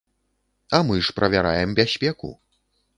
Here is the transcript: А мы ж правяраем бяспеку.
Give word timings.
А 0.75 0.79
мы 0.89 0.95
ж 1.09 1.15
правяраем 1.21 1.79
бяспеку. 1.81 2.37